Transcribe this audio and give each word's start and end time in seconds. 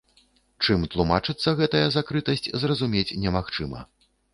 Чым 0.65 0.85
тлумачыцца 0.95 1.55
гэтая 1.61 1.85
закрытасць, 1.99 2.47
зразумець 2.67 3.09
немагчыма. 3.25 3.91